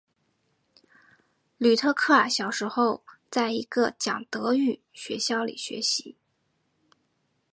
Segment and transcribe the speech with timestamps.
[1.59, 6.17] 吕特克尔小时候在一个讲德语学校里学习。